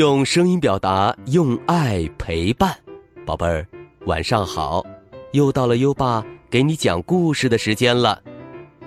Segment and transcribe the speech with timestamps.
[0.00, 2.74] 用声音表达，用爱陪伴。
[3.26, 3.66] 宝贝儿，
[4.06, 4.82] 晚上好！
[5.32, 8.18] 又到了优爸给你讲故事的时间了。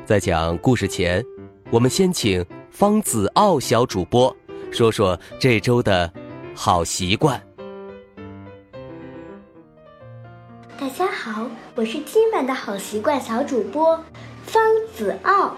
[0.06, 1.24] 在讲故事前，
[1.70, 4.36] 我们先请方子傲小主播
[4.72, 6.12] 说说这周的
[6.56, 7.40] 好习惯。
[10.80, 13.96] 大家好，我是今晚的好习惯小主播
[14.48, 14.64] 方
[14.96, 15.56] 子傲。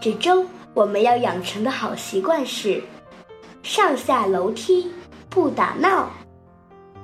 [0.00, 2.80] 这周我们要养成的好习惯是
[3.66, 4.92] 上下楼梯
[5.28, 6.08] 不打闹。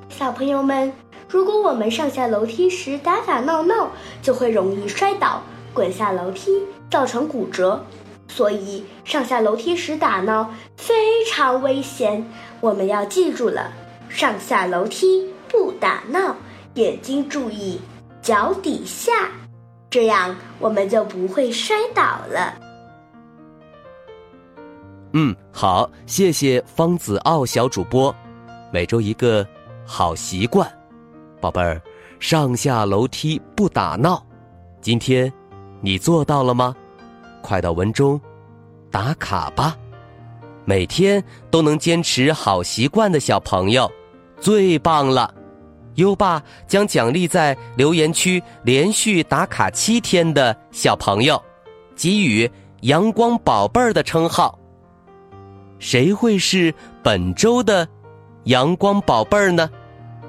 [0.09, 0.93] 小朋友们，
[1.29, 3.91] 如果我们上下楼梯时打打闹闹，
[4.23, 5.43] 就会容易摔倒、
[5.75, 7.85] 滚下楼梯，造成骨折。
[8.29, 12.25] 所以上下楼梯时打闹非常危险，
[12.61, 13.73] 我们要记住了：
[14.09, 16.37] 上下楼梯不打闹。
[16.75, 17.81] 眼睛注意
[18.23, 19.29] 脚底下，
[19.91, 22.55] 这样我们就不会摔倒了。
[25.15, 28.15] 嗯，好，谢谢方子傲小主播。
[28.73, 29.47] 每周一个
[29.85, 30.67] 好习惯，
[31.41, 31.81] 宝贝儿，
[32.19, 34.25] 上下楼梯不打闹。
[34.81, 35.31] 今天
[35.83, 36.75] 你做到了吗？
[37.43, 38.19] 快到文中
[38.91, 39.77] 打卡吧。
[40.65, 43.91] 每天都能坚持好习惯的小朋友，
[44.41, 45.35] 最棒了。
[45.97, 51.43] 优爸将奖励在留言区连续打卡七天的小朋友，
[51.95, 52.51] 给予
[52.83, 54.59] “阳光宝贝儿”的称号。
[55.83, 57.87] 谁会是本周的
[58.47, 59.69] “阳光宝贝儿”呢？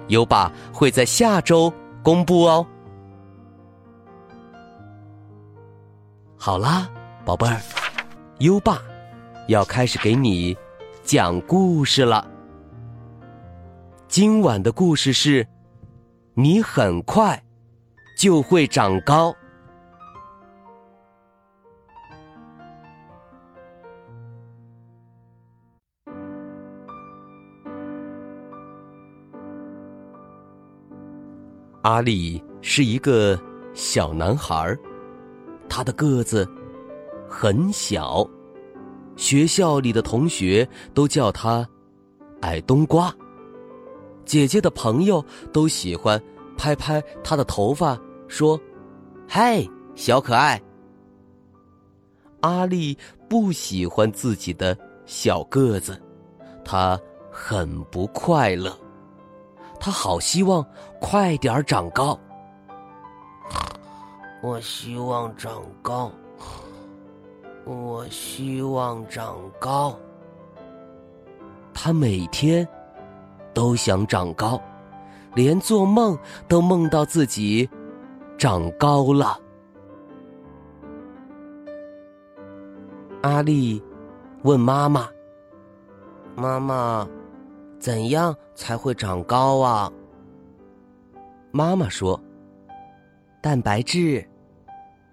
[0.08, 2.66] 优爸会在下周公布哦。
[6.36, 6.90] 好啦，
[7.24, 7.62] 宝贝儿，
[8.40, 8.82] 优爸
[9.48, 10.58] 要开始给你
[11.04, 12.28] 讲故事了。
[14.08, 15.48] 今晚的故事是。
[16.36, 17.40] 你很快
[18.18, 19.36] 就会长高。
[31.84, 33.38] 阿力是一个
[33.74, 34.74] 小男孩，
[35.68, 36.48] 他的个子
[37.28, 38.26] 很小，
[39.18, 41.68] 学校里的同学都叫他
[42.40, 43.14] 矮冬瓜。
[44.24, 46.22] 姐姐的朋友都喜欢
[46.58, 48.58] 拍拍他的头发，说
[49.28, 49.62] ：“嗨，
[49.94, 50.62] 小可爱。”
[52.40, 56.02] 阿丽不喜欢自己的小个子，
[56.64, 56.98] 他
[57.30, 58.74] 很不快乐，
[59.86, 60.66] 她好希望
[61.02, 62.18] 快点长高。
[64.42, 66.10] 我希望长高，
[67.66, 69.94] 我希望长高。
[71.74, 72.66] 他每天。
[73.54, 74.60] 都想长高，
[75.36, 76.18] 连做梦
[76.48, 77.70] 都梦到自己
[78.36, 79.40] 长高了。
[83.22, 83.80] 阿丽
[84.42, 85.08] 问妈妈
[86.36, 87.08] ：“妈妈，
[87.84, 89.92] 怎样才会长高啊？”
[91.52, 92.18] 妈妈说
[93.44, 94.26] ：“蛋白质，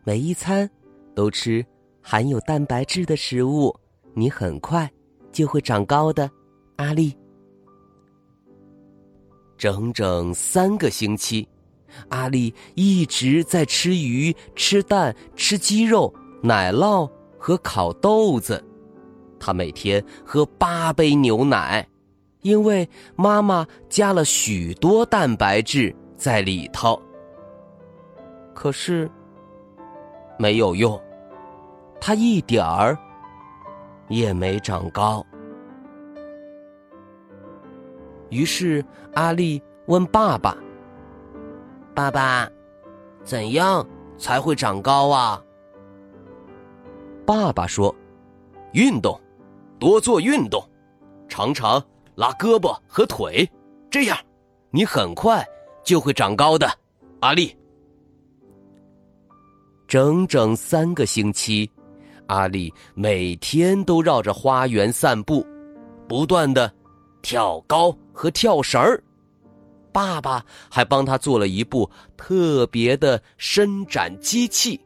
[0.04, 0.70] 每一餐
[1.12, 1.66] 都吃
[2.00, 3.74] 含有蛋白质的食物，
[4.14, 4.88] 你很快
[5.32, 6.30] 就会长高的。”
[6.78, 7.12] 阿丽。
[9.58, 11.48] 整整三个星期，
[12.10, 18.64] 阿丽一直在吃鱼、吃蛋、吃鸡肉、奶酪和烤豆子。
[19.40, 21.84] 她每天喝八杯牛奶，
[22.42, 27.00] 因为妈妈加了许多蛋白质在里头。
[28.54, 29.10] 可是
[30.38, 31.00] 没有用，
[32.00, 32.96] 他一点儿
[34.08, 35.24] 也没长高。
[38.28, 38.84] 于是，
[39.14, 40.56] 阿丽问爸爸
[41.94, 42.48] ：“爸爸，
[43.24, 43.84] 怎样
[44.16, 45.42] 才会长高啊？”
[47.26, 47.94] 爸爸说
[48.72, 49.20] ：“运动，
[49.78, 50.62] 多做运动，
[51.28, 51.82] 常常
[52.20, 53.50] 拉胳膊和腿，
[53.90, 54.18] 这样，
[54.70, 55.42] 你很快
[55.82, 56.70] 就会长高的。”
[57.20, 57.56] 阿丽，
[59.88, 61.70] 整整三个星期，
[62.26, 65.46] 阿丽每天都绕着花园散步，
[66.06, 66.70] 不断的。
[67.22, 69.02] 跳高和跳绳儿，
[69.90, 74.78] 爸爸还帮他做了一部特别的伸展机器。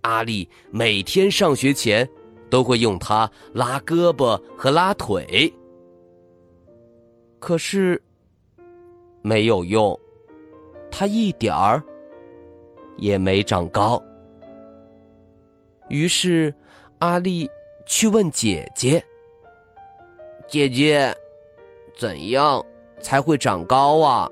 [0.00, 2.08] 阿丽每天上学前
[2.50, 5.52] 都会用它拉胳膊和拉腿，
[7.40, 8.00] 可是
[9.22, 9.98] 没有用，
[10.90, 11.82] 他一点儿
[12.98, 14.00] 也没长高。
[15.88, 16.54] 于是，
[16.98, 17.50] 阿丽
[17.86, 19.04] 去问姐姐
[20.46, 21.12] ：“姐姐。”
[21.98, 22.64] 怎样
[23.00, 24.30] 才会长高啊？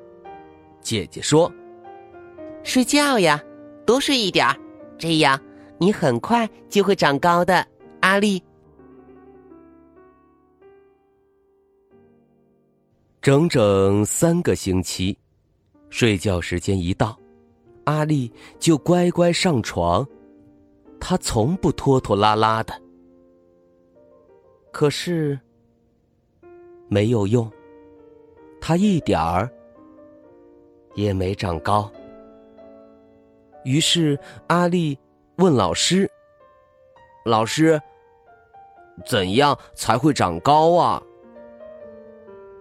[0.80, 1.52] 姐姐说
[2.62, 3.42] ：“睡觉呀，
[3.84, 4.56] 多睡一点儿，
[4.96, 5.38] 这样
[5.76, 7.66] 你很快就会长高的。”
[8.00, 8.42] 阿丽。
[13.20, 15.18] 整整三个星期，
[15.90, 17.18] 睡觉时间一到，
[17.84, 20.06] 阿丽就乖乖上床，
[21.00, 22.72] 她从不拖拖拉拉的。
[24.70, 25.38] 可是
[26.86, 27.50] 没有用，
[28.60, 29.50] 她一点儿
[30.94, 31.90] 也没长高。
[33.64, 34.96] 于是阿丽
[35.38, 36.08] 问老师
[37.26, 37.80] ：“老师，
[39.04, 41.02] 怎样才会长高啊？”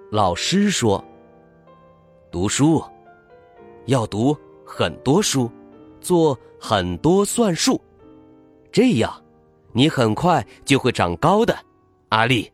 [0.10, 1.04] 老师说
[2.32, 2.82] ：“读书，
[3.88, 5.52] 要读很多书，
[6.00, 7.82] 做很多算术，
[8.72, 9.22] 这样
[9.74, 11.54] 你很快就会长高的。”
[12.08, 12.50] 阿丽，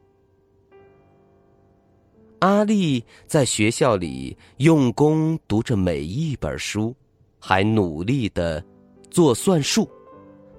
[2.39, 6.95] 阿丽在学校里用功读着每一本书，
[7.39, 8.65] 还努力的
[9.11, 9.88] 做算术。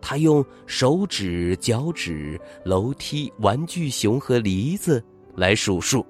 [0.00, 5.04] 他用手指、脚趾、楼梯、玩具熊和梨子
[5.34, 6.06] 来数数。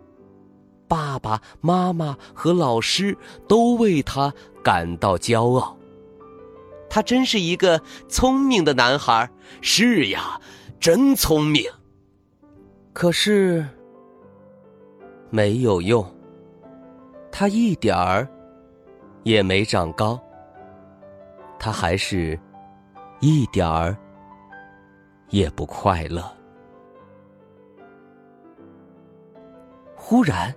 [0.95, 3.19] 爸爸妈妈和老师
[3.49, 4.33] 都为他
[4.63, 5.77] 感到骄傲。
[6.89, 9.29] 他真是一个聪明的男孩。
[9.61, 10.41] 是呀，
[10.79, 11.69] 真聪明。
[12.93, 13.67] 可是
[15.31, 16.09] 没有用，
[17.33, 18.29] 他一点儿
[19.25, 20.17] 也没长高。
[21.59, 22.39] 他还是
[23.19, 23.97] 一点儿
[25.31, 26.23] 也不快乐。
[29.97, 30.55] 忽然。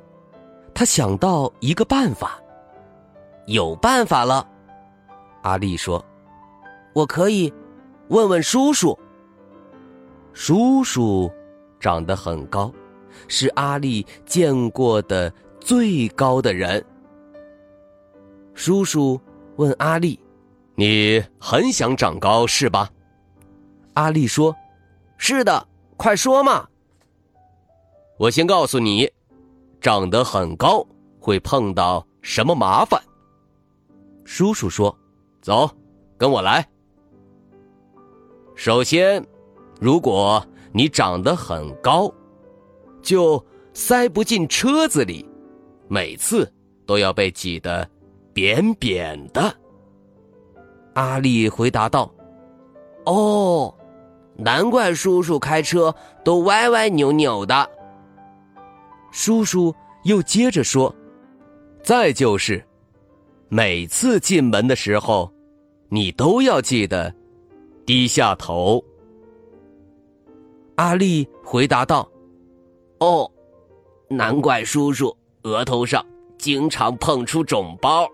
[0.77, 2.39] 他想到一个办法，
[3.47, 4.47] 有办法了。
[5.41, 6.05] 阿丽说
[6.93, 7.51] ：“我可以
[8.09, 8.95] 问问叔叔。”
[10.33, 11.31] 叔叔
[11.79, 12.71] 长得很高，
[13.27, 16.85] 是阿丽见过的最高的人。
[18.53, 19.19] 叔叔
[19.55, 20.19] 问阿丽
[20.77, 22.87] ：“你很想长高是吧？”
[23.95, 24.55] 阿丽说
[25.17, 26.67] ：“是的，快说嘛。”
[28.19, 29.11] 我先告诉你。
[29.87, 30.85] 长得很高
[31.17, 33.01] 会碰到什么麻烦？
[34.25, 34.93] 叔叔说
[35.41, 35.71] ：“走，
[36.17, 36.67] 跟我来。
[38.53, 39.25] 首先，
[39.79, 42.13] 如果你长得很高，
[43.01, 43.41] 就
[43.73, 45.25] 塞不进车子里，
[45.87, 46.51] 每次
[46.85, 47.89] 都要被挤得
[48.33, 49.55] 扁扁的。”
[50.95, 52.13] 阿丽回答道
[53.07, 53.73] ：“哦，
[54.35, 55.95] 难怪叔叔开车
[56.25, 57.69] 都歪歪扭扭的。”
[59.17, 59.73] 叔叔
[60.03, 60.93] 又接着说
[61.81, 62.63] ：“再就是，
[63.49, 65.33] 每次进门的时候，
[65.89, 67.11] 你都要记得
[67.83, 68.81] 低下头。”
[70.77, 72.07] 阿丽回答道
[73.01, 73.29] ：“哦，
[74.07, 76.05] 难怪叔叔额头上
[76.37, 78.07] 经常碰出肿包。”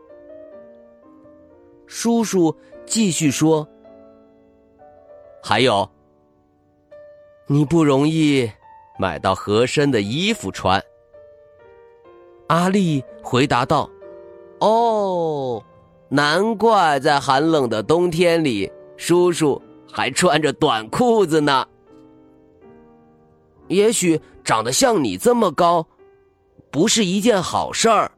[1.86, 2.56] 叔叔
[2.86, 3.68] 继续说
[5.44, 5.88] ：“还有，
[7.46, 8.50] 你不容易。”
[9.00, 10.82] 买到合身的衣服穿。
[12.54, 13.90] 阿丽回答道
[14.62, 15.60] ：“哦，
[16.08, 19.60] 难怪在寒冷的冬天里，叔叔
[19.92, 21.66] 还穿着短裤子呢。
[23.70, 25.84] 也许长得像你这么高，
[26.70, 28.12] 不是一件好事儿。”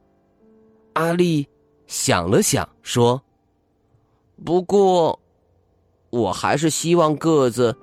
[0.92, 1.48] 阿丽
[1.86, 3.22] 想了想说
[4.44, 5.18] ：“不过，
[6.10, 7.74] 我还是希望个子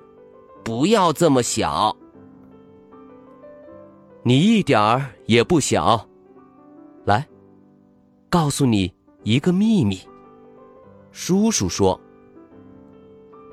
[0.62, 1.96] 不要这么小。”
[4.22, 6.06] 你一点儿也不小，
[8.34, 9.96] 告诉你一个秘密。
[11.12, 11.98] 叔叔说：“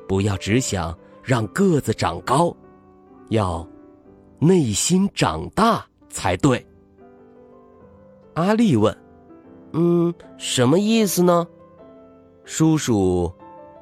[0.10, 2.52] 不要只想让个子长高，
[3.30, 3.64] 要
[4.40, 6.66] 内心长大才对。”
[8.34, 8.92] 阿丽问
[9.74, 11.48] ：“嗯，什么意思呢？”
[12.44, 13.32] 叔叔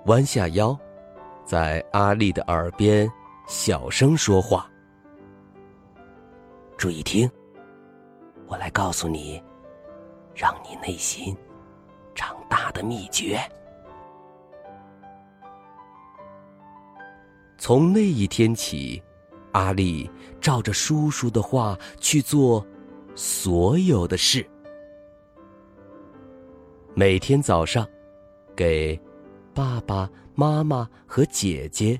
[0.08, 0.78] 弯下腰，
[1.46, 3.10] 在阿丽的耳边
[3.48, 4.70] 小声说话。
[6.76, 7.32] 注意听，
[8.48, 9.42] 我来告诉你，
[10.40, 11.36] 让你内心
[12.16, 13.38] 长大的秘诀。
[17.58, 19.04] 从那一天起，
[19.52, 22.66] 阿丽照着叔叔的话去做
[23.16, 24.50] 所有的事。
[26.94, 27.86] 每天早上，
[28.56, 28.98] 给
[29.54, 32.00] 爸爸妈妈和姐姐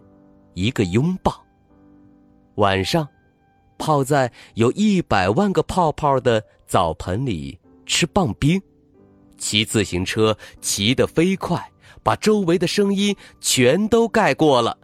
[0.54, 1.34] 一个拥抱；
[2.56, 3.06] 晚上。
[3.78, 7.58] 泡在有一百万个泡泡的澡盆里
[7.90, 8.62] 吃棒冰，
[9.38, 11.60] 骑自行车骑得飞快，
[12.04, 14.78] 把周围的声音全都盖过了。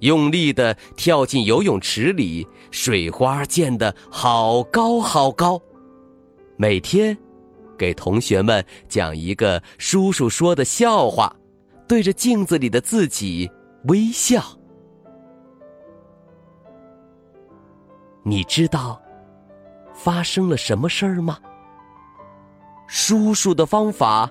[0.00, 5.58] 用力的跳进游泳池里，水花溅得好高好高。
[6.56, 7.16] 每天，
[7.78, 11.34] 给同学们讲一个叔叔说的笑话，
[11.86, 13.48] 对着镜子里的自己
[13.84, 14.42] 微笑。
[18.24, 19.00] 你知道
[19.94, 21.38] 发生了什么事儿吗？
[22.94, 24.30] 叔叔的方法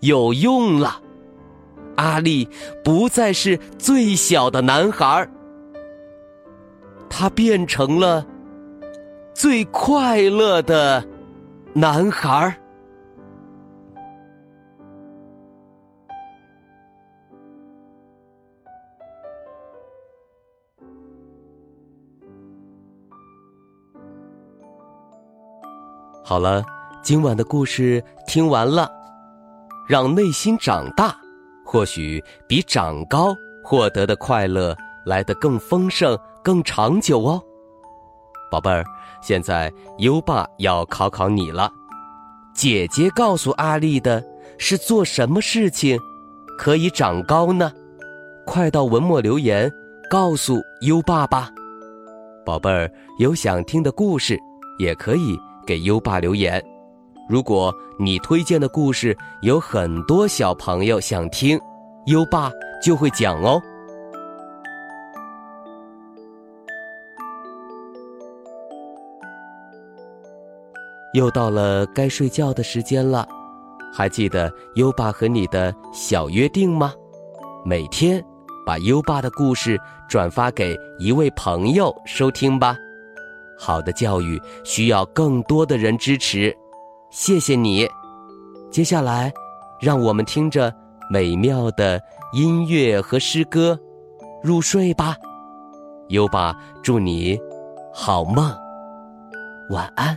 [0.00, 1.00] 有用了，
[1.96, 2.46] 阿力
[2.84, 5.26] 不再是最小的男孩
[7.08, 8.26] 他变成了
[9.32, 11.02] 最快乐的
[11.72, 12.54] 男孩
[26.22, 26.79] 好了。
[27.02, 28.90] 今晚的故事听完了，
[29.88, 31.16] 让内心长大，
[31.64, 34.76] 或许比长高获得的快乐
[35.06, 37.42] 来得更丰盛、更长久哦。
[38.50, 38.84] 宝贝儿，
[39.22, 41.72] 现在优爸要考考你了。
[42.52, 44.22] 姐姐告诉阿丽的
[44.58, 45.98] 是做什么事情
[46.58, 47.72] 可以长高呢？
[48.44, 49.72] 快到文末留言
[50.10, 51.50] 告诉优爸吧。
[52.44, 54.38] 宝贝儿，有想听的故事
[54.78, 56.62] 也可以给优爸留言。
[57.30, 61.56] 如果你推荐的故事有很多小朋友想听，
[62.06, 62.50] 优爸
[62.82, 63.62] 就会讲哦。
[71.14, 73.28] 又到了该睡觉的时间了，
[73.92, 76.92] 还记得优爸和你的小约定吗？
[77.64, 78.20] 每天
[78.66, 82.76] 把优爸的故事转发给一位朋友收听吧。
[83.56, 86.52] 好的教育需要更多的人支持。
[87.10, 87.88] 谢谢你，
[88.70, 89.32] 接下来，
[89.80, 90.72] 让我们听着
[91.10, 92.00] 美妙的
[92.32, 93.78] 音乐和诗歌
[94.42, 95.16] 入睡吧。
[96.08, 97.38] 优爸祝你
[97.92, 98.56] 好梦，
[99.70, 100.16] 晚安。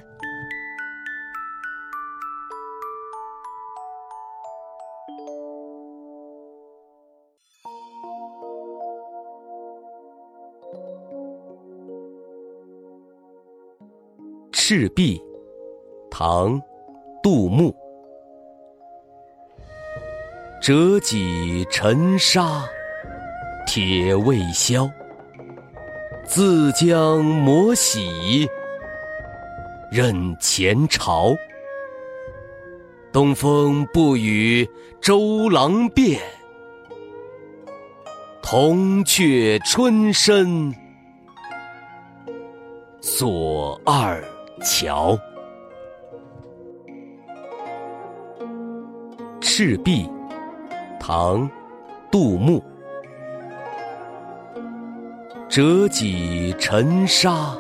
[14.52, 15.20] 赤壁，
[16.12, 16.62] 唐。
[17.24, 17.74] 杜牧，
[20.62, 22.66] 折戟沉沙，
[23.66, 24.92] 铁未销。
[26.26, 28.46] 自将磨洗，
[29.90, 31.34] 任前朝。
[33.14, 36.20] 东风不与周郎便，
[38.42, 40.76] 铜雀春深
[43.00, 44.22] 锁二
[44.62, 45.18] 乔。
[49.56, 50.10] 赤壁，
[51.00, 51.48] 唐，
[52.10, 52.60] 杜牧。
[55.48, 57.56] 折戟沉沙，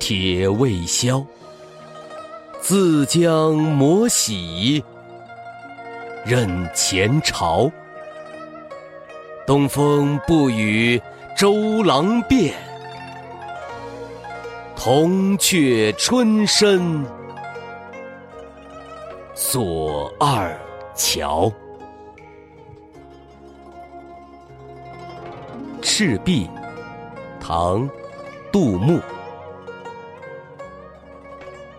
[0.00, 1.24] 铁未销。
[2.58, 4.82] 自将磨洗，
[6.26, 7.70] 任前朝。
[9.46, 11.00] 东风不与
[11.36, 12.52] 周郎便，
[14.74, 17.06] 铜雀春深
[19.36, 20.52] 锁二。
[20.98, 21.50] 桥，
[25.80, 26.50] 赤壁，
[27.40, 27.88] 唐，
[28.50, 29.00] 杜牧。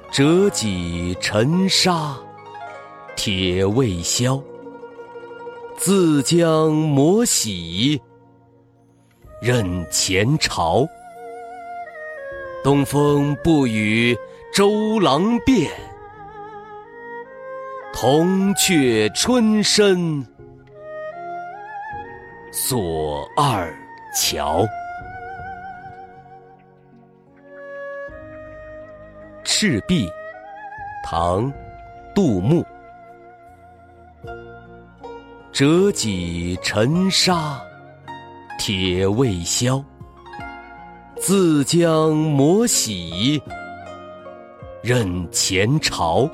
[0.09, 2.17] 折戟沉沙，
[3.17, 4.41] 铁未销。
[5.75, 8.01] 自将磨洗，
[9.41, 10.87] 任前朝。
[12.63, 14.17] 东风不与
[14.53, 15.69] 周郎便。
[18.01, 20.25] 铜雀春深
[22.49, 23.69] 锁二
[24.15, 24.65] 乔。
[29.43, 30.09] 赤壁，
[31.03, 31.51] 唐，
[32.15, 32.65] 杜牧。
[35.51, 37.61] 折戟沉沙，
[38.57, 39.83] 铁未销。
[41.17, 43.43] 自将磨洗，
[44.81, 46.29] 任前朝。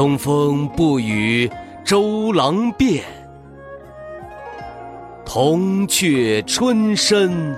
[0.00, 1.46] 东风不与
[1.84, 3.04] 周郎便，
[5.26, 7.54] 铜雀春深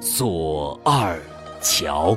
[0.00, 1.20] 锁二
[1.60, 2.16] 乔。